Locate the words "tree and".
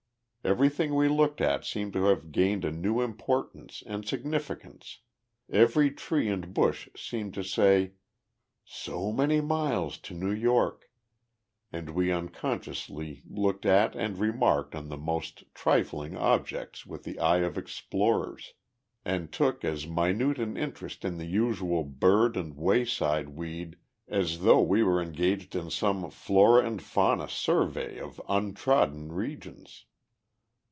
5.91-6.51